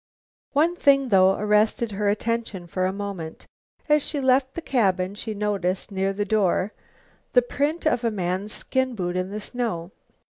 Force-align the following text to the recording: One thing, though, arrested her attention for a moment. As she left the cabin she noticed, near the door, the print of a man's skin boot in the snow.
One 0.53 0.75
thing, 0.75 1.09
though, 1.09 1.35
arrested 1.37 1.91
her 1.91 2.09
attention 2.09 2.65
for 2.65 2.87
a 2.87 2.91
moment. 2.91 3.45
As 3.87 4.01
she 4.01 4.19
left 4.19 4.55
the 4.55 4.61
cabin 4.63 5.13
she 5.13 5.35
noticed, 5.35 5.91
near 5.91 6.11
the 6.11 6.25
door, 6.25 6.73
the 7.33 7.43
print 7.43 7.85
of 7.85 8.03
a 8.03 8.09
man's 8.09 8.51
skin 8.51 8.95
boot 8.95 9.15
in 9.15 9.29
the 9.29 9.39
snow. 9.39 9.91